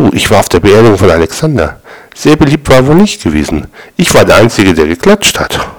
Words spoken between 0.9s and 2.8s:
von Alexander. Sehr beliebt war